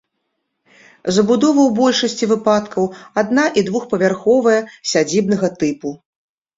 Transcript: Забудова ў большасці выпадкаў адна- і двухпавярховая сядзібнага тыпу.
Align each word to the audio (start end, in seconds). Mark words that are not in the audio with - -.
Забудова 1.17 1.61
ў 1.65 1.71
большасці 1.81 2.25
выпадкаў 2.33 2.89
адна- 3.25 3.47
і 3.51 3.61
двухпавярховая 3.71 4.59
сядзібнага 4.97 5.57
тыпу. 5.63 5.99